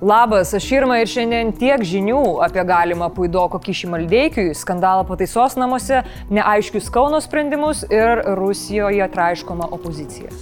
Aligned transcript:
Labas, 0.00 0.54
aš 0.54 0.64
Irma 0.72 0.94
ir 1.02 1.08
šiandien 1.12 1.50
tiek 1.60 1.82
žinių 1.84 2.38
apie 2.46 2.62
galimą 2.64 3.10
Puidoko 3.12 3.60
kišį 3.60 3.90
Maldeikiui, 3.92 4.54
skandalą 4.56 5.04
pataisos 5.04 5.58
namuose, 5.60 6.00
neaiškius 6.32 6.88
Kauno 6.94 7.20
sprendimus 7.20 7.84
ir 7.92 8.24
Rusijoje 8.40 9.10
traiškoma 9.12 9.68
opozicija. 9.76 10.32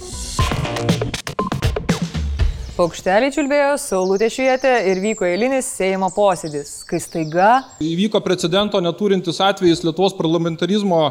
Paukštelį 2.79 3.27
čiulbėjo, 3.35 3.71
saulutė 3.75 4.29
švietė 4.31 4.69
ir 4.87 5.01
vyko 5.03 5.25
eilinis 5.27 5.67
Seimo 5.67 6.07
posėdis, 6.15 6.77
kai 6.87 7.01
staiga... 7.03 7.49
Įvyko 7.83 8.21
precedento 8.23 8.79
neturintis 8.79 9.41
atvejis 9.43 9.81
Lietuvos 9.83 10.15
parlamentarizmo 10.15 11.01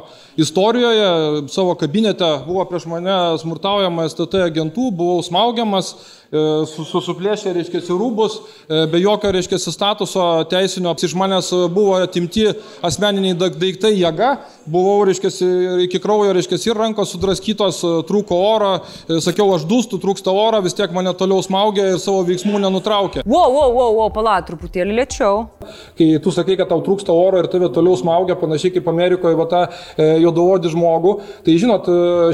istorijoje. 0.40 1.10
Savo 1.52 1.74
kabinete 1.76 2.30
buvo 2.46 2.64
prieš 2.70 2.86
mane 2.88 3.18
smurtaujama 3.42 4.08
STT 4.08 4.46
agentų, 4.46 4.88
buvau 4.96 5.20
smaugiamas, 5.26 5.92
E, 6.28 6.40
suplėšė, 6.68 7.54
reiškia, 7.56 7.80
rūbus, 7.88 8.34
e, 8.68 8.82
be 8.92 8.98
jokio, 9.00 9.30
reiškia, 9.32 9.56
statuso 9.64 10.24
teisinio, 10.50 10.92
iš 10.92 11.14
manęs 11.16 11.48
buvo 11.72 11.94
atimti 11.96 12.50
asmeniniai 12.84 13.32
daiktai 13.38 13.94
jėga, 13.94 14.34
buvau, 14.68 15.06
reiškia, 15.08 15.30
iki 15.86 16.00
kraujo, 16.04 16.34
reiškia, 16.36 16.58
ir 16.68 16.76
rankos 16.76 17.14
sudraskytos, 17.14 17.80
e, 17.80 17.92
trūko 18.10 18.42
oro, 18.50 18.74
sakiau, 19.24 19.54
aš 19.56 19.64
dūstu, 19.70 19.96
trūksta 20.02 20.28
oro, 20.28 20.60
vis 20.66 20.76
tiek 20.76 20.92
mane 20.92 21.16
toliau 21.16 21.40
smaugia 21.40 21.57
ir 21.94 22.00
savo 22.02 22.22
veiksmų 22.28 22.60
nenutraukė. 22.62 23.24
Wow, 23.26 23.52
wow, 23.54 23.74
wow, 23.74 23.94
wow 23.98 24.12
pala, 24.14 24.38
truputėlį 24.46 24.98
lėčiau. 25.00 25.46
Kai 25.98 26.10
tu 26.22 26.32
sakai, 26.34 26.56
kad 26.60 26.70
tau 26.70 26.80
trūksta 26.84 27.14
oro 27.14 27.42
ir 27.42 27.50
tave 27.52 27.70
toliau 27.74 27.98
smaugia, 27.98 28.38
panašiai 28.38 28.76
kaip 28.76 28.88
Amerikoje, 28.90 29.38
va 29.38 29.48
tą 29.50 29.62
e, 29.68 30.08
juodavodį 30.22 30.72
žmogų, 30.74 31.14
tai 31.46 31.56
žinot, 31.60 31.88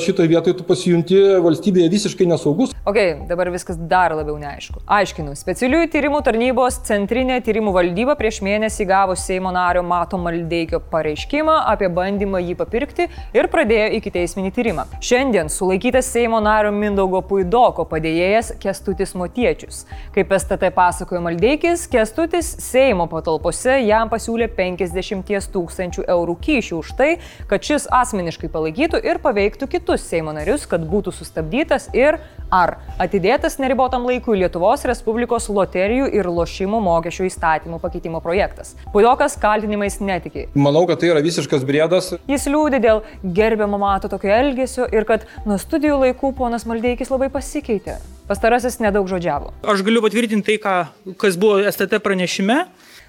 šitoje 0.04 0.30
vietoje 0.30 0.58
tu 0.58 0.66
pasijunti 0.68 1.20
valstybėje 1.44 1.90
visiškai 1.92 2.28
nesaugus. 2.30 2.74
Ok, 2.84 2.98
dabar 3.28 3.48
viskas 3.54 3.78
dar 3.90 4.12
labiau 4.16 4.36
neaišku. 4.40 4.82
Aiškinu, 4.92 5.32
specialiųjų 5.38 5.88
tyrimų 5.94 6.20
tarnybos 6.26 6.82
centrinė 6.84 7.38
tyrimų 7.44 7.72
valdyba 7.72 8.16
prieš 8.18 8.42
mėnesį 8.44 8.86
gavo 8.90 9.16
Seimo 9.16 9.52
nario 9.54 9.80
Mato 9.86 10.18
Maldeikio 10.20 10.82
pareiškimą 10.92 11.54
apie 11.72 11.88
bandymą 11.88 12.42
jį 12.44 12.56
papirkti 12.58 13.08
ir 13.36 13.48
pradėjo 13.52 13.88
iki 13.98 14.12
teisminį 14.14 14.52
tyrimą. 14.54 14.84
Šiandien 15.04 15.48
sulaikytas 15.52 16.10
Seimo 16.12 16.42
nario 16.44 16.74
Mindaugo 16.76 17.22
Puidoko 17.24 17.86
padėjėjas 17.88 18.52
Kestutis 18.60 19.13
Motiečius. 19.18 19.84
Kaip 20.14 20.32
STT 20.36 20.70
pasakojo 20.74 21.22
Maldeikis, 21.24 21.86
Kestutis 21.90 22.50
Seimo 22.62 23.06
patalpose 23.10 23.78
jam 23.86 24.10
pasiūlė 24.12 24.50
50 24.56 25.50
tūkstančių 25.54 26.06
eurų 26.14 26.36
kyšių 26.44 26.80
už 26.82 26.94
tai, 26.98 27.10
kad 27.50 27.64
šis 27.64 27.88
asmeniškai 27.94 28.50
palaikytų 28.52 29.00
ir 29.06 29.22
paveiktų 29.24 29.70
kitus 29.76 30.06
Seimo 30.10 30.34
narius, 30.36 30.68
kad 30.70 30.84
būtų 30.88 31.14
sustabdytas 31.14 31.90
ir 31.96 32.20
ar 32.54 32.76
atidėtas 33.02 33.58
neribotam 33.62 34.06
laikui 34.08 34.38
Lietuvos 34.38 34.84
Respublikos 34.88 35.48
loterijų 35.50 36.08
ir 36.14 36.28
lošimų 36.30 36.80
mokesčių 36.84 37.28
įstatymų 37.28 37.80
pakeitimo 37.82 38.20
projektas. 38.24 38.74
Puidokas 38.94 39.36
kaltinimais 39.40 39.98
netiki. 40.04 40.46
Manau, 40.54 40.84
kad 40.90 41.02
tai 41.02 41.10
yra 41.12 41.24
visiškas 41.24 41.66
brėdas. 41.66 42.12
Jis 42.30 42.48
liūdė 42.50 42.82
dėl 42.84 43.02
gerbiamo 43.36 43.80
mato 43.82 44.10
tokio 44.12 44.32
elgesio 44.34 44.88
ir 44.94 45.08
kad 45.08 45.26
nuo 45.48 45.58
studijų 45.60 46.00
laikų 46.06 46.34
ponas 46.38 46.68
Maldeikis 46.68 47.12
labai 47.12 47.30
pasikeitė. 47.34 47.98
Pastarasis 48.24 48.78
nedaug 48.80 49.08
žodžiavo. 49.10 49.52
Aš 49.68 49.82
galiu 49.84 50.00
patvirtinti 50.04 50.54
tai, 50.54 50.60
ką, 50.62 51.14
kas 51.20 51.36
buvo 51.40 51.60
STT 51.68 52.00
pranešime. 52.04 52.62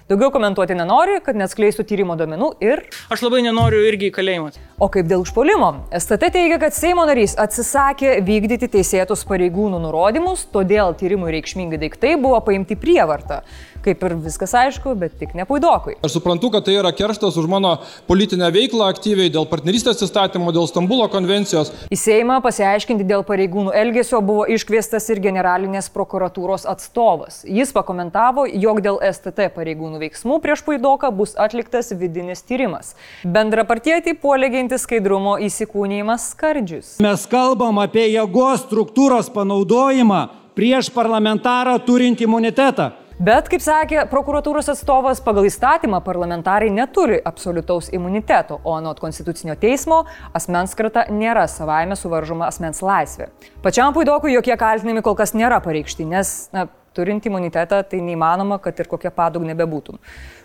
Daugiau 0.06 0.30
komentuoti 0.30 0.76
nenori, 0.78 1.16
kad 1.18 1.34
neatskleistų 1.34 1.82
tyrimo 1.82 2.14
domenų 2.14 2.52
ir... 2.62 2.84
Aš 3.10 3.24
labai 3.24 3.40
nenoriu 3.42 3.80
irgi 3.88 4.06
į 4.06 4.12
kalėjimą. 4.14 4.52
O 4.78 4.86
kaip 4.94 5.08
dėl 5.10 5.24
užpolimo? 5.24 5.72
STT 5.98 6.28
teigia, 6.36 6.60
kad 6.62 6.76
Seimo 6.76 7.02
narys 7.08 7.34
atsisakė 7.42 8.12
vykdyti 8.22 8.68
teisėtus 8.70 9.26
pareigūnų 9.26 9.80
nurodymus, 9.82 10.44
todėl 10.54 10.94
tyrimui 11.00 11.34
reikšmingi 11.34 11.82
daiktai 11.82 12.14
buvo 12.22 12.38
paimti 12.46 12.78
prievartą 12.78 13.40
kaip 13.86 14.02
ir 14.06 14.14
viskas 14.26 14.54
aišku, 14.56 14.94
bet 14.98 15.14
tik 15.20 15.34
ne 15.38 15.46
puidokui. 15.48 15.96
Aš 16.06 16.16
suprantu, 16.18 16.50
kad 16.54 16.66
tai 16.66 16.76
yra 16.80 16.92
kerštas 16.96 17.38
už 17.38 17.48
mano 17.50 17.76
politinę 18.10 18.48
veiklą 18.54 18.88
aktyviai 18.90 19.30
dėl 19.32 19.46
partnerystės 19.50 20.02
įstatymo, 20.06 20.52
dėl 20.54 20.66
Stambulo 20.70 21.06
konvencijos. 21.12 21.72
Į 21.92 21.98
Seimą 22.00 22.40
pasiaiškinti 22.44 23.06
dėl 23.06 23.22
pareigūnų 23.26 23.74
elgesio 23.76 24.20
buvo 24.26 24.46
iškviestas 24.56 25.06
ir 25.14 25.22
generalinės 25.24 25.90
prokuratūros 25.94 26.66
atstovas. 26.70 27.42
Jis 27.46 27.74
pakomentavo, 27.76 28.46
jog 28.50 28.82
dėl 28.84 29.00
STT 29.06 29.50
pareigūnų 29.54 30.02
veiksmų 30.02 30.40
prieš 30.44 30.64
puidoką 30.66 31.12
bus 31.14 31.36
atliktas 31.38 31.92
vidinis 31.94 32.42
tyrimas. 32.46 32.94
Bendrapartietį 33.22 34.16
puolėginti 34.22 34.80
skaidrumo 34.82 35.36
įsikūnymas 35.46 36.32
skardžius. 36.34 36.96
Mes 37.04 37.28
kalbam 37.30 37.78
apie 37.82 38.08
jėgos 38.10 38.66
struktūros 38.66 39.30
panaudojimą 39.34 40.26
prieš 40.56 40.88
parlamentarą 40.90 41.76
turint 41.84 42.20
imunitetą. 42.24 43.05
Bet, 43.16 43.46
kaip 43.48 43.62
sakė 43.64 44.02
prokuratūros 44.12 44.66
atstovas, 44.68 45.22
pagal 45.24 45.46
įstatymą 45.48 46.02
parlamentarai 46.04 46.68
neturi 46.68 47.16
absoliutaus 47.24 47.88
imuniteto, 47.96 48.58
o 48.60 48.74
anot 48.76 49.00
konstitucinio 49.00 49.54
teismo 49.56 50.02
asmens 50.36 50.76
krata 50.76 51.06
nėra 51.08 51.46
savaime 51.48 51.96
suvaržoma 51.96 52.50
asmens 52.50 52.82
laisvė. 52.84 53.30
Pačiam 53.64 53.96
puidokui 53.96 54.34
jokie 54.36 54.52
kaltinimai 54.60 55.04
kol 55.06 55.16
kas 55.16 55.32
nėra 55.32 55.62
pareikšti, 55.64 56.04
nes, 56.12 56.34
na, 56.52 56.66
turint 56.96 57.24
imunitetą, 57.24 57.80
tai 57.88 58.02
neįmanoma, 58.04 58.60
kad 58.60 58.84
ir 58.84 58.90
kokia 58.92 59.14
padugnė 59.16 59.56
bebūtum. 59.56 59.96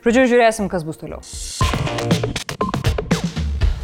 Žodžiu, 0.08 0.30
žiūrėsim, 0.32 0.72
kas 0.72 0.88
bus 0.88 1.04
toliau. 1.04 1.20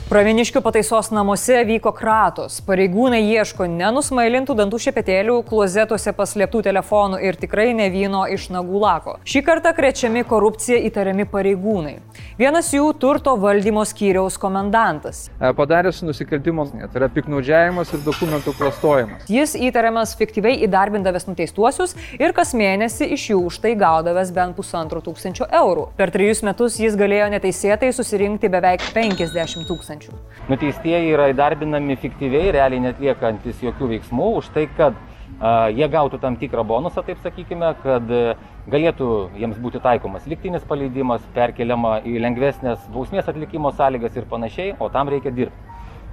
Praviniškių 0.08 0.62
pataisos 0.64 1.10
namuose 1.12 1.58
vyko 1.68 1.92
kratos. 1.92 2.62
Pareigūnai 2.64 3.18
ieško 3.28 3.66
nenusmailintų 3.68 4.54
dantų 4.56 4.78
šepetėlių, 4.80 5.34
klozetuose 5.50 6.14
paslėptų 6.16 6.62
telefonų 6.64 7.18
ir 7.28 7.36
tikrai 7.36 7.74
ne 7.76 7.90
vyno 7.92 8.22
iš 8.32 8.46
nagų 8.56 8.80
lako. 8.80 9.16
Šį 9.28 9.42
kartą 9.50 9.74
krečiami 9.76 10.24
korupcija 10.30 10.80
įtariami 10.88 11.26
pareigūnai. 11.28 11.98
Vienas 12.40 12.70
jų 12.72 12.86
turto 12.96 13.34
valdymo 13.36 13.84
skyriaus 13.84 14.38
komendantas. 14.40 15.26
E, 15.42 15.52
padaręs 15.58 16.00
nusikaltimus, 16.08 16.72
tai 16.72 17.02
yra 17.02 17.12
piknaudžiavimas 17.12 17.92
ir 17.92 18.06
dokumentų 18.08 18.56
klastojimas. 18.56 19.28
Jis 19.28 19.58
įtariamas 19.60 20.16
fiktyviai 20.16 20.62
įdarbindavęs 20.70 21.28
nuteistuosius 21.28 21.98
ir 22.16 22.32
kas 22.38 22.56
mėnesį 22.56 23.12
iš 23.18 23.28
jų 23.34 23.44
už 23.52 23.60
tai 23.68 23.76
gaudavęs 23.76 24.32
bent 24.32 24.56
pusantro 24.56 25.04
tūkstančio 25.04 25.52
eurų. 25.52 25.90
Per 26.00 26.16
trejus 26.16 26.46
metus 26.48 26.80
jis 26.80 26.96
galėjo 26.96 27.28
neteisėtai 27.36 27.92
susirinkti 27.92 28.56
beveik 28.56 28.88
50 28.96 29.68
tūkstančių 29.68 29.97
tūkstančių. 29.98 30.50
Nuteistieji 30.50 31.14
yra 31.14 31.30
įdarbinami 31.34 31.98
fiktyviai, 32.00 32.52
realiai 32.56 32.82
netliekantis 32.84 33.62
jokių 33.64 33.90
veiksmų 33.96 34.30
už 34.40 34.50
tai, 34.54 34.68
kad 34.78 34.96
a, 35.40 35.70
jie 35.70 35.88
gautų 35.88 36.20
tam 36.22 36.38
tikrą 36.38 36.64
bonusą, 36.64 37.04
taip 37.04 37.20
sakykime, 37.24 37.74
kad 37.84 38.12
a, 38.12 38.36
galėtų 38.70 39.30
jiems 39.38 39.58
būti 39.62 39.82
taikomas 39.84 40.28
liktinis 40.28 40.66
paleidimas, 40.68 41.22
perkeliama 41.36 42.02
į 42.06 42.20
lengvesnės 42.24 42.80
bausmės 42.94 43.28
atlikimo 43.28 43.72
sąlygas 43.72 44.18
ir 44.18 44.28
panašiai, 44.30 44.76
o 44.80 44.90
tam 44.90 45.10
reikia 45.10 45.32
dirbti 45.32 45.67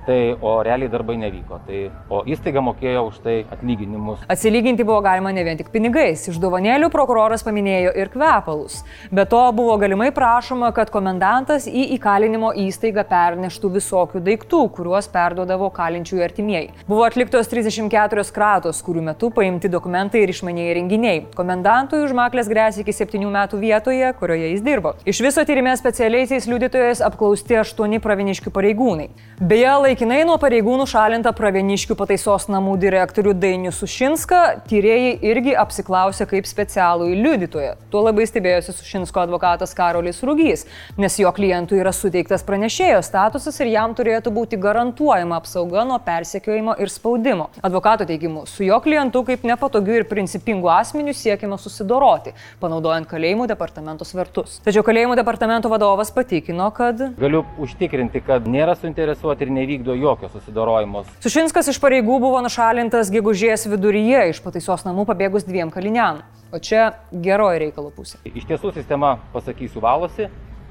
tai, 0.07 0.37
o 0.41 0.57
realiai 0.63 0.91
darbai 0.93 1.17
nevyko. 1.21 1.61
Tai, 1.67 1.81
o 2.13 2.23
įstaiga 2.29 2.63
mokėjo 2.65 3.05
už 3.09 3.21
tai 3.25 3.37
atlyginimus. 3.53 4.25
Atsilyginti 4.31 4.87
buvo 4.87 5.01
galima 5.05 5.33
ne 5.35 5.45
vien 5.47 5.59
tik 5.59 5.71
pinigais. 5.75 6.27
Iš 6.31 6.39
dovanėlių 6.43 6.91
prokuroras 6.93 7.45
paminėjo 7.47 7.95
ir 7.99 8.11
kvepalus. 8.13 8.83
Be 9.15 9.27
to 9.29 9.41
buvo 9.57 9.77
galimai 9.81 10.11
prašoma, 10.15 10.71
kad 10.77 10.93
komendantas 10.95 11.69
į 11.69 11.87
įkalinimo 11.99 12.53
įstaigą 12.65 13.05
perneštų 13.11 13.73
visokių 13.79 14.23
daiktų, 14.29 14.63
kuriuos 14.77 15.09
perduodavo 15.13 15.71
kalinčiųjų 15.75 16.25
artimieji. 16.27 16.73
Buvo 16.89 17.05
atliktos 17.09 17.51
34 17.53 18.27
kratos, 18.35 18.83
kurių 18.85 19.05
metu 19.11 19.31
paimti 19.35 19.71
dokumentai 19.73 20.25
ir 20.25 20.35
išmaniai 20.35 20.75
renginiai. 20.81 21.25
Komendantui 21.37 22.03
užmaklės 22.05 22.51
grėsia 22.51 22.85
iki 22.85 22.95
7 22.97 23.29
metų 23.35 23.61
vietoje, 23.63 24.13
kurioje 24.19 24.53
jis 24.55 24.65
dirbo. 24.65 24.95
Iš 25.09 25.23
viso 25.25 25.45
tyrimė 25.47 25.77
specialiaisiais 25.81 26.49
liudytojais 26.51 27.03
apklausti 27.05 27.59
8 27.61 28.01
praviniškių 28.05 28.53
pareigūnai. 28.55 29.11
Beje, 29.41 29.73
Laikinai 29.95 30.25
nuo 30.27 30.35
pareigūnų 30.43 30.89
šalinta 30.91 31.31
Praveniškių 31.39 31.95
pataisos 31.95 32.49
namų 32.51 32.73
direktorių 32.83 33.31
Dainių 33.39 33.71
Sušinską 33.71 34.39
tyrėjai 34.67 35.13
irgi 35.23 35.53
apsiklausė 35.55 36.25
kaip 36.27 36.49
specialų 36.51 37.13
į 37.13 37.19
liudytoją. 37.21 37.77
Tuo 37.93 38.01
labai 38.03 38.25
stebėjosi 38.27 38.75
Sušinsko 38.75 39.23
advokatas 39.23 39.71
Karolis 39.79 40.19
Rugys, 40.27 40.65
nes 40.99 41.19
jo 41.21 41.31
klientui 41.37 41.79
yra 41.79 41.93
suteiktas 41.95 42.43
pranešėjo 42.43 43.05
statusas 43.07 43.61
ir 43.63 43.71
jam 43.71 43.95
turėtų 43.95 44.33
būti 44.35 44.59
garantuojama 44.65 45.39
apsauga 45.39 45.85
nuo 45.87 46.01
persekiojimo 46.03 46.75
ir 46.83 46.91
spaudimo. 46.91 47.47
Advokato 47.63 48.03
teigimu, 48.11 48.49
su 48.51 48.67
jo 48.67 48.81
klientu 48.83 49.23
kaip 49.31 49.47
nepatogiu 49.47 50.01
ir 50.01 50.09
principingu 50.11 50.73
asmeniu 50.75 51.15
siekiama 51.15 51.61
susidoroti, 51.63 52.35
panaudojant 52.59 53.07
kalėjimų 53.15 53.47
departamento 53.55 54.03
svertus. 54.11 54.59
Tačiau 54.67 54.83
kalėjimų 54.91 55.15
departamento 55.23 55.71
vadovas 55.71 56.11
patikino, 56.19 56.67
kad... 56.75 57.07
Galiu 57.23 57.47
užtikrinti, 57.63 58.27
kad 58.27 58.51
nėra 58.51 58.75
suinteresuoti 58.83 59.47
ir 59.47 59.57
nevykdo 59.63 59.84
nevykdo 59.85 59.95
jokio 59.95 60.29
susidorojimo. 60.29 61.05
Sušinskas 61.21 61.69
iš 61.69 61.79
pareigų 61.81 62.19
buvo 62.21 62.41
nušalintas 62.43 63.11
gegužės 63.13 63.67
viduryje 63.69 64.31
iš 64.31 64.41
pataisos 64.41 64.85
namų 64.85 65.05
pabėgus 65.07 65.45
dviem 65.45 65.71
kaliniam. 65.71 66.23
O 66.53 66.59
čia 66.59 66.95
geroji 67.13 67.59
reikalo 67.67 67.91
pusė. 67.91 68.19
Iš 68.25 68.47
tiesų 68.47 68.73
sistema, 68.75 69.19
pasakysiu, 69.33 69.81
valosi 69.81 70.29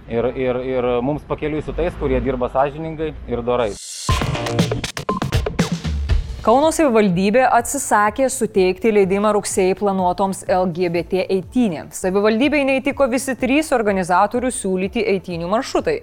ir, 0.10 0.26
ir, 0.36 0.56
ir 0.66 0.88
mums 1.04 1.24
pakeliui 1.28 1.62
su 1.62 1.74
tais, 1.74 1.94
kurie 2.00 2.20
dirba 2.22 2.50
sąžiningai 2.50 3.14
ir 3.28 3.44
dorai. 3.44 3.74
Kauno 6.44 6.74
savivaldybė 6.76 7.46
atsisakė 7.48 8.28
suteikti 8.28 8.92
leidimą 8.92 9.32
rugsėjai 9.38 9.78
planuotoms 9.80 10.44
LGBT 10.52 11.24
eitynėms. 11.32 12.02
Savivaldybei 12.04 12.66
neįtiko 12.68 13.08
visi 13.08 13.36
trys 13.40 13.72
organizatorių 13.72 14.52
siūlyti 14.52 15.06
eitynių 15.14 15.48
maršrutai. 15.54 16.02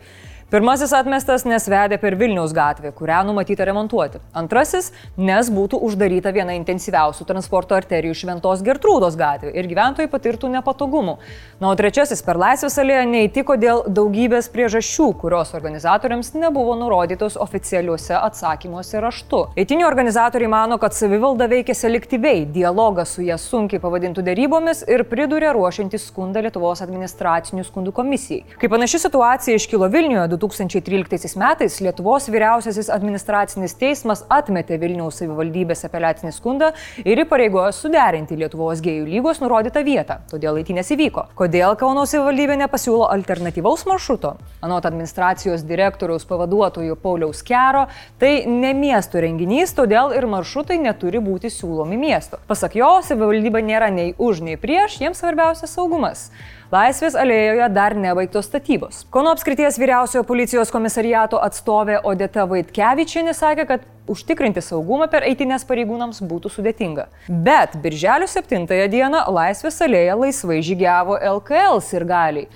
Pirmasis 0.51 0.91
atmestas, 0.91 1.45
nes 1.47 1.63
vedė 1.71 1.95
per 2.03 2.17
Vilniaus 2.19 2.51
gatvę, 2.51 2.91
kurią 2.99 3.21
numatyta 3.29 3.63
remontuoti. 3.69 4.19
Antrasis, 4.35 4.89
nes 5.15 5.47
būtų 5.47 5.79
uždaryta 5.87 6.33
viena 6.35 6.57
intensyviausių 6.59 7.23
transporto 7.29 7.77
arterijų 7.77 8.17
Šventos 8.19 8.65
Gertrūdos 8.67 9.15
gatvė 9.15 9.53
ir 9.55 9.69
gyventojai 9.71 10.11
patirtų 10.11 10.51
nepatogumų. 10.57 11.15
Na, 11.61 11.69
o 11.71 11.77
trečiasis 11.79 12.25
per 12.27 12.41
Laisvės 12.43 12.81
alėją 12.83 13.05
neįtiko 13.13 13.55
dėl 13.63 13.85
daugybės 13.95 14.49
priežasčių, 14.51 15.07
kurios 15.21 15.53
organizatoriams 15.55 16.33
nebuvo 16.35 16.75
nurodytos 16.81 17.39
oficialiuose 17.39 18.19
atsakymuose 18.19 19.05
raštu. 19.07 19.45
Eitinių 19.55 19.87
organizatoriai 19.87 20.51
mano, 20.51 20.81
kad 20.83 20.99
savivalda 20.99 21.47
veikia 21.47 21.79
selektyviai, 21.79 22.43
dialogą 22.51 23.07
su 23.07 23.23
ją 23.23 23.39
sunkiai 23.39 23.79
pavadintų 23.87 24.27
dėrybomis 24.27 24.83
ir 24.91 25.07
pridūrė 25.07 25.55
ruošiantį 25.55 26.03
skundą 26.09 26.43
Lietuvos 26.43 26.83
administracinių 26.83 27.69
skundų 27.71 27.95
komisijai. 27.95 28.59
Kai 28.59 28.75
panaši 28.75 29.05
situacija 29.07 29.63
iškilo 29.63 29.87
Vilniuje 29.95 30.27
2013 30.41 31.37
metais 31.41 31.79
Lietuvos 31.85 32.29
vyriausiasis 32.33 32.89
administracinis 32.93 33.75
teismas 33.79 34.23
atmetė 34.33 34.79
Vilniaus 34.81 35.21
savivaldybės 35.21 35.85
apeliacinį 35.89 36.33
skundą 36.35 36.71
ir 37.05 37.23
įpareigojo 37.25 37.71
suderinti 37.77 38.39
Lietuvos 38.41 38.83
gėjų 38.85 39.07
lygos 39.09 39.43
nurodytą 39.43 39.83
vietą. 39.87 40.21
Todėl 40.31 40.61
eitynės 40.63 40.93
įvyko. 40.97 41.27
Kodėl 41.39 41.77
Kauno 41.81 42.07
savivaldybė 42.09 42.57
nepasiūlo 42.63 43.09
alternatyvaus 43.13 43.85
maršruto? 43.91 44.37
Anot 44.65 44.89
administracijos 44.89 45.65
direktoriaus 45.69 46.27
pavaduotojų 46.29 46.97
Pauliaus 47.03 47.45
Kero, 47.47 47.87
tai 48.21 48.47
ne 48.49 48.73
miesto 48.77 49.21
renginys, 49.21 49.75
todėl 49.77 50.15
ir 50.17 50.29
maršrutai 50.31 50.81
neturi 50.81 51.21
būti 51.25 51.53
siūlomi 51.53 52.01
miesto. 52.01 52.41
Pasak 52.49 52.79
jo, 52.81 52.95
savivaldybė 53.05 53.65
nėra 53.67 53.93
nei 53.95 54.15
už, 54.19 54.45
nei 54.47 54.57
prieš, 54.61 55.01
jiems 55.05 55.21
svarbiausia 55.21 55.69
saugumas. 55.71 56.31
Laisvės 56.71 57.17
alėjoje 57.19 57.67
dar 57.75 57.97
nebaigtos 57.99 58.47
statybos. 58.47 59.01
Kauno 59.11 59.33
apskrities 59.35 59.75
vyriausiojo 59.83 60.23
policijos 60.23 60.71
komisariato 60.71 61.41
atstovė 61.43 61.97
Odeta 62.07 62.45
Vaitkevičienė 62.47 63.35
sakė, 63.35 63.65
kad 63.67 63.89
užtikrinti 64.11 64.63
saugumą 64.63 65.09
per 65.11 65.27
eitinės 65.27 65.67
pareigūnams 65.67 66.23
būtų 66.31 66.53
sudėtinga. 66.55 67.09
Bet 67.27 67.75
birželio 67.83 68.31
7 68.31 68.71
dieną 68.93 69.25
Laisvės 69.35 69.83
alėja 69.83 70.15
laisvai 70.21 70.61
žygiavo 70.63 71.19
LKL 71.33 71.83
ir 71.99 72.07
galiai. 72.07 72.47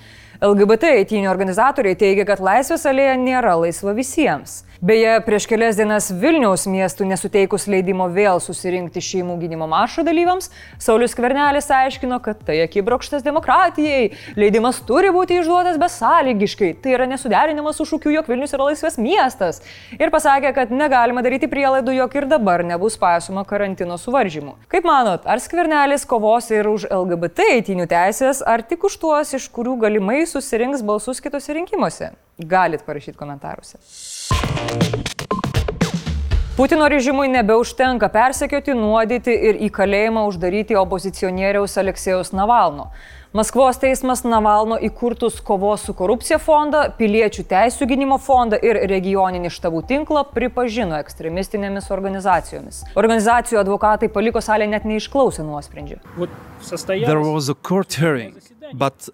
LGBT 0.45 0.95
eitinių 1.01 1.27
organizatoriai 1.31 1.95
teigia, 1.99 2.23
kad 2.27 2.39
Laisvės 2.43 2.87
alėja 2.87 3.19
nėra 3.19 3.57
laisva 3.59 3.91
visiems. 3.95 4.61
Beje, 4.85 5.21
prieš 5.25 5.47
kelias 5.49 5.79
dienas 5.79 6.11
Vilniaus 6.13 6.67
miestų 6.69 7.07
nesuteikus 7.09 7.63
leidimo 7.65 8.05
vėl 8.13 8.37
susirinkti 8.43 9.01
šeimų 9.01 9.39
gynimo 9.41 9.65
maršo 9.65 10.03
dalyviams, 10.05 10.51
Saulis 10.77 11.15
Kvernelis 11.17 11.71
aiškino, 11.73 12.19
kad 12.21 12.43
tai 12.45 12.59
akibrokštas 12.61 13.23
demokratijai, 13.25 14.11
leidimas 14.37 14.83
turi 14.85 15.09
būti 15.15 15.39
išduotas 15.39 15.79
besąlygiškai, 15.81 16.69
tai 16.83 16.93
yra 16.99 17.07
nesuderinimas 17.09 17.79
su 17.81 17.87
šūkiu, 17.89 18.11
jog 18.13 18.29
Vilnius 18.29 18.53
yra 18.53 18.67
laisvas 18.67 18.99
miestas. 19.01 19.63
Ir 19.97 20.13
pasakė, 20.13 20.53
kad 20.59 20.75
negalima 20.75 21.25
daryti 21.25 21.49
prielaidų, 21.49 21.95
jog 22.03 22.19
ir 22.21 22.29
dabar 22.35 22.61
nebus 22.61 22.99
paisoma 23.01 23.41
karantino 23.49 23.97
suvaržymų. 23.97 24.53
Kaip 24.69 24.85
manot, 24.85 25.25
ar 25.25 25.41
Skvernelis 25.41 26.05
kovos 26.05 26.51
ir 26.53 26.69
už 26.69 26.85
LGBT 26.91 27.49
eitinių 27.55 27.89
teisės, 27.89 28.45
ar 28.45 28.61
tik 28.61 28.85
už 28.85 29.01
tuos, 29.01 29.33
iš 29.33 29.49
kurių 29.49 29.79
galimai 29.87 30.21
susirinks 30.29 30.85
balsus 30.85 31.25
kitose 31.25 31.57
rinkimuose? 31.57 32.13
Galit 32.37 32.85
parašyti 32.85 33.17
komentaruose. 33.17 33.77
Putino 36.57 36.87
režimui 36.87 37.27
nebeužtenka 37.27 38.07
persekioti, 38.07 38.71
nuodyti 38.79 39.33
ir 39.49 39.57
į 39.59 39.67
kalėjimą 39.75 40.21
uždaryti 40.29 40.77
opozicionieriaus 40.79 41.75
Aleksėjaus 41.81 42.31
Navalno. 42.31 42.85
Maskvos 43.35 43.75
teismas 43.81 44.21
Navalno 44.23 44.77
įkurtus 44.79 45.41
kovos 45.43 45.83
su 45.83 45.91
korupcija 45.99 46.37
fondą, 46.39 46.85
piliečių 46.95 47.43
teisų 47.49 47.89
gynimo 47.89 48.15
fondą 48.23 48.55
ir 48.63 48.79
regioninį 48.87 49.51
štabų 49.51 49.81
tinklą 49.89 50.23
pripažino 50.31 50.95
ekstremistinėmis 51.03 51.91
organizacijomis. 51.91 52.85
Organizacijų 52.95 53.59
advokatai 53.59 54.07
paliko 54.07 54.39
salę 54.39 54.69
net 54.71 54.87
neišklausę 54.87 55.43
nuosprendžio. 55.43 55.99
There 56.87 57.19
was 57.19 57.51
a 57.51 57.55
court 57.55 57.99
hearing, 57.99 58.39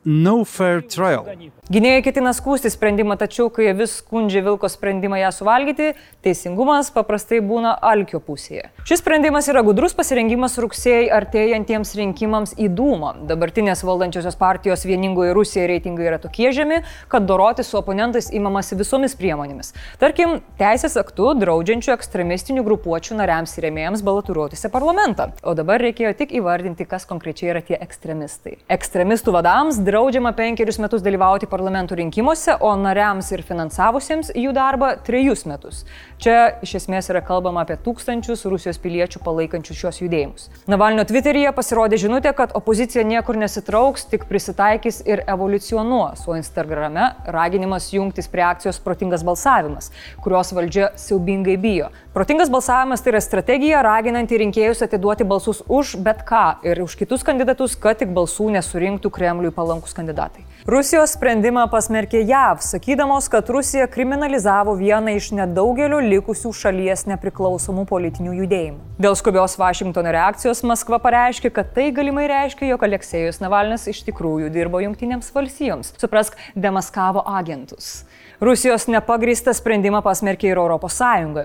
no 0.04 0.42
fair 0.46 0.82
trial. 0.84 1.28
Gynėjai 1.72 2.02
ketina 2.04 2.34
skūsti 2.36 2.68
sprendimą, 2.74 3.16
tačiau 3.16 3.48
kai 3.54 3.70
vis 3.78 3.94
skundžia 4.02 4.42
Vilko 4.44 4.68
sprendimą 4.68 5.22
ją 5.22 5.30
suvalgyti, 5.32 5.94
teisingumas 6.26 6.90
paprastai 6.92 7.40
būna 7.40 7.72
alkio 7.92 8.20
pusėje. 8.20 8.66
Šis 8.90 9.00
sprendimas 9.00 9.48
yra 9.48 9.62
gudrus 9.64 9.96
pasirengimas 9.96 10.58
rugsėjai 10.60 11.06
artėjantiems 11.16 11.94
rinkimams 11.96 12.56
į 12.60 12.68
Dūmą. 12.76 13.14
Dabartinės 13.30 13.86
valdančiosios 13.88 14.36
partijos 14.40 14.84
vieningoje 14.90 15.36
Rusijoje 15.38 15.70
reitingai 15.72 16.10
yra 16.10 16.20
tokie 16.20 16.52
žemi, 16.52 16.82
kad 17.08 17.30
doroti 17.30 17.64
su 17.64 17.80
oponentais 17.80 18.28
įmamasi 18.36 18.76
visomis 18.82 19.16
priemonėmis. 19.16 19.72
Tarkim, 20.02 20.42
teisės 20.60 20.98
aktu 21.00 21.32
draudžiančių 21.40 21.96
ekstremistinių 21.96 22.66
grupuočių 22.68 23.22
nariams 23.22 23.56
ir 23.56 23.70
rėmėjams 23.70 24.04
balaturuotis 24.04 24.68
į 24.68 24.74
parlamentą. 24.76 25.30
O 25.48 25.56
dabar 25.56 25.80
reikėjo 25.86 26.12
tik 26.20 26.36
įvardinti, 26.42 26.90
kas 26.90 27.08
konkrečiai 27.08 27.54
yra 27.54 27.64
tie 27.64 27.80
ekstremistai. 27.80 28.58
Ekstremistų 28.76 29.38
vadams 29.52 29.78
draudžiama 29.84 30.32
penkerius 30.32 30.78
metus 30.80 31.02
dalyvauti 31.04 31.46
parlamento 31.46 31.96
rinkimuose, 31.96 32.54
o 32.60 32.70
nariams 32.80 33.32
ir 33.36 33.42
finansavusiems 33.44 34.30
jų 34.38 34.54
darbą 34.56 34.94
trejus 35.04 35.44
metus. 35.50 35.82
Čia 36.22 36.62
iš 36.64 36.76
esmės 36.80 37.10
yra 37.12 37.20
kalbama 37.26 37.66
apie 37.66 37.76
tūkstančius 37.84 38.46
Rusijos 38.48 38.80
piliečių 38.80 39.20
palaikančius 39.26 39.80
šios 39.82 40.00
judėjimus. 40.04 40.48
Navalnio 40.72 41.04
Twitteryje 41.10 41.52
pasirodė 41.58 42.00
žinutė, 42.00 42.32
kad 42.38 42.54
opozicija 42.56 43.04
niekur 43.04 43.40
nesitrauks, 43.42 44.06
tik 44.12 44.24
prisitaikys 44.30 45.02
ir 45.10 45.24
evoliucionuos, 45.28 46.24
o 46.30 46.38
Instagrame 46.38 47.10
raginimas 47.26 47.90
jungtis 47.92 48.32
prie 48.32 48.46
akcijos 48.48 48.80
protingas 48.86 49.26
balsavimas, 49.28 49.92
kurios 50.24 50.54
valdžia 50.56 50.94
siaubingai 50.96 51.58
bijo. 51.60 51.92
Protingas 52.16 52.54
balsavimas 52.54 53.04
tai 53.04 53.16
yra 53.16 53.24
strategija 53.26 53.82
raginanti 53.84 54.40
rinkėjus 54.46 54.86
atiduoti 54.88 55.28
balsus 55.28 55.64
už 55.68 55.98
bet 56.06 56.24
ką 56.28 56.46
ir 56.68 56.86
už 56.86 56.96
kitus 57.02 57.26
kandidatus, 57.28 57.76
kad 57.76 58.00
tik 58.00 58.14
balsų 58.16 58.52
nesurinktų 58.60 59.12
Kremliui 59.32 59.52
palankus 59.56 59.94
kandidatai. 59.96 60.44
Rusijos 60.68 61.16
sprendimą 61.16 61.64
pasmerkė 61.72 62.20
JAV, 62.28 62.60
sakydamos, 62.66 63.30
kad 63.32 63.48
Rusija 63.50 63.88
kriminalizavo 63.90 64.76
vieną 64.78 65.16
iš 65.18 65.32
nedaugelio 65.38 66.02
likusių 66.04 66.52
šalies 66.54 67.08
nepriklausomų 67.10 67.88
politinių 67.90 68.36
judėjimų. 68.42 68.92
Dėl 69.02 69.16
skubios 69.18 69.56
Vašingtono 69.58 70.12
reakcijos 70.14 70.62
Maskva 70.68 71.00
pareiškė, 71.02 71.50
kad 71.56 71.72
tai 71.74 71.88
galimai 71.96 72.28
reiškia, 72.30 72.68
jog 72.74 72.84
Aleksėjus 72.86 73.42
Navalnas 73.42 73.88
iš 73.90 74.04
tikrųjų 74.12 74.52
dirbo 74.54 74.84
Junktinėms 74.84 75.32
valstijoms. 75.34 75.96
Suprask, 76.02 76.36
demaskavo 76.54 77.24
agentus. 77.40 78.04
Rusijos 78.42 78.88
nepagrįstą 78.90 79.54
sprendimą 79.54 80.00
pasmerkė 80.02 80.48
ir 80.50 80.58
ES, 80.58 81.02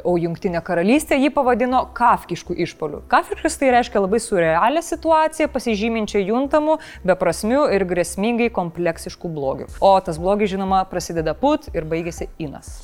o 0.08 0.14
Junktinė 0.16 0.62
karalystė 0.64 1.18
jį 1.20 1.28
pavadino 1.34 1.82
kafkiškų 1.92 2.56
išpolių. 2.64 3.02
Kafkiškas 3.12 3.58
tai 3.60 3.72
reiškia 3.74 4.00
labai 4.00 4.20
surrealią 4.24 4.80
situaciją, 4.80 5.50
pasižyminčią 5.52 6.22
juntamų, 6.24 6.78
beprasmių 7.04 7.66
ir 7.76 7.86
grėsmingai 7.88 8.48
kompleksiškų 8.54 9.32
blogių. 9.36 9.68
O 9.84 9.92
tas 10.04 10.20
blogis, 10.22 10.52
žinoma, 10.54 10.84
prasideda 10.90 11.36
put 11.38 11.70
ir 11.74 11.88
baigėsi 11.88 12.30
inas. 12.42 12.74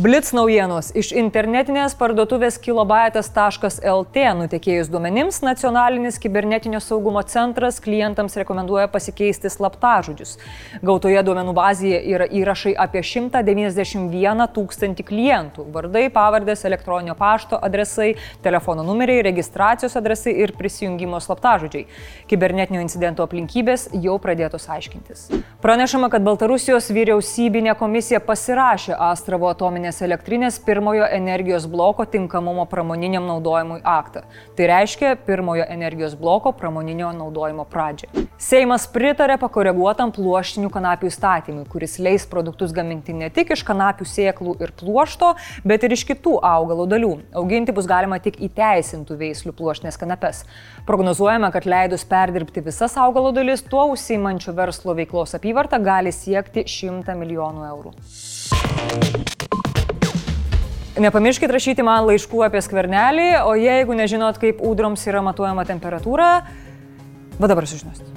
Blitz 0.00 0.30
naujienos 0.32 0.86
iš 0.96 1.10
internetinės 1.12 1.92
parduotuvės 2.00 2.54
kilobaitas.lt 2.64 4.22
nutekėjus 4.38 4.88
duomenims, 4.88 5.42
nacionalinis 5.44 6.16
kibernetinio 6.22 6.78
saugumo 6.80 7.20
centras 7.28 7.82
klientams 7.84 8.38
rekomenduoja 8.40 8.86
pasikeisti 8.88 9.50
slaptažodžius. 9.52 10.38
Gautoje 10.80 11.20
duomenų 11.26 11.52
bazėje 11.58 11.98
yra 12.14 12.28
įrašai 12.32 12.72
apie 12.80 13.02
191 13.04 14.46
tūkstantį 14.54 15.04
klientų- 15.10 15.66
vardai, 15.74 16.06
pavardės, 16.08 16.64
elektroninio 16.64 17.18
pašto 17.18 17.60
adresai, 17.60 18.14
telefono 18.40 18.80
numeriai, 18.82 19.20
registracijos 19.28 19.96
adresai 20.00 20.32
ir 20.32 20.56
prisijungimo 20.56 21.20
slaptažodžiai. 21.20 21.84
Kibernetinio 22.26 22.80
incidento 22.80 23.20
aplinkybės 23.20 23.90
jau 23.92 24.16
pradėtos 24.18 24.64
aiškintis. 24.66 25.28
Pranešama, 25.60 26.08
kad 26.08 26.22
Baltarusijos 26.22 26.88
vyriausybinė 26.88 27.76
komisija 27.76 28.20
pasirašė 28.20 28.96
Astravo 28.96 29.52
atominės 29.52 29.89
atominės 29.90 30.02
elektrinės 30.06 30.58
pirmojo 30.62 31.06
energijos 31.10 31.66
bloko 31.66 32.04
tinkamumo 32.06 32.66
pramoniniam 32.66 33.26
naudojimui 33.26 33.80
aktą. 33.84 34.22
Tai 34.56 34.66
reiškia 34.66 35.16
pirmojo 35.26 35.64
energijos 35.68 36.14
bloko 36.14 36.52
pramoninio 36.52 37.12
naudojimo 37.12 37.64
pradžią. 37.64 38.08
Seimas 38.38 38.86
pritarė 38.88 39.38
pakoreguotam 39.38 40.12
pluoštinių 40.12 40.70
kanapių 40.70 41.08
įstatymui, 41.10 41.66
kuris 41.68 41.98
leis 41.98 42.26
produktus 42.26 42.72
gaminti 42.72 43.12
ne 43.12 43.30
tik 43.30 43.50
iš 43.50 43.64
kanapių 43.64 44.06
sėklų 44.06 44.56
ir 44.60 44.72
pluošto, 44.72 45.34
bet 45.64 45.84
ir 45.84 45.92
iš 45.92 46.06
kitų 46.08 46.38
augalo 46.40 46.86
dalių. 46.86 47.12
Auginti 47.34 47.72
bus 47.72 47.86
galima 47.86 48.20
tik 48.20 48.40
įteisintų 48.40 49.18
veislių 49.20 49.54
pluoštinės 49.58 49.98
kanapes. 50.00 50.44
Prognozuojama, 50.86 51.50
kad 51.52 51.66
leidus 51.66 52.06
perdirbti 52.08 52.62
visas 52.64 52.96
augalo 52.96 53.32
dalis, 53.32 53.62
tuo 53.62 53.90
užsiimančių 53.92 54.56
verslo 54.56 54.96
veiklos 54.96 55.36
apyvarta 55.36 55.80
gali 55.82 56.14
siekti 56.14 56.64
100 56.68 57.18
milijonų 57.20 57.68
eurų. 57.74 59.69
Nepamirškit 60.98 61.52
rašyti 61.54 61.84
man 61.86 62.08
laiškų 62.08 62.40
apie 62.42 62.58
skvernelį, 62.66 63.28
o 63.46 63.54
jeigu 63.54 63.94
nežinot, 63.94 64.40
kaip 64.42 64.58
ūdroms 64.58 65.04
yra 65.06 65.22
matuojama 65.22 65.62
temperatūra, 65.68 66.30
va 67.38 67.50
dabar 67.50 67.68
sužinosit. 67.70 68.08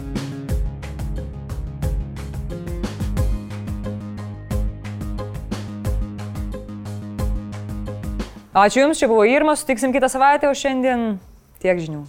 Ačiū 8.54 8.84
Jums, 8.84 9.00
čia 9.02 9.10
buvo 9.10 9.24
Irma, 9.26 9.54
sutiksim 9.58 9.94
kitą 9.94 10.10
savaitę, 10.10 10.50
o 10.50 10.58
šiandien 10.58 11.16
tiek 11.62 11.78
žinių. 11.82 12.04